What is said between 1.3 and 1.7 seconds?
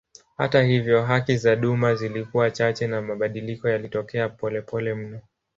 za